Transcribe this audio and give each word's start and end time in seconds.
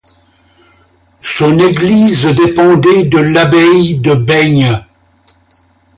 Son 1.21 1.59
église 1.59 2.25
dépendait 2.33 3.03
de 3.03 3.19
l'abbaye 3.19 3.99
de 3.99 4.15
Baignes. 4.15 4.81